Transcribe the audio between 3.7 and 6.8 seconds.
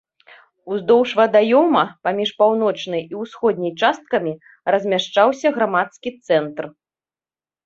часткамі, размяшчаўся грамадскі цэнтр.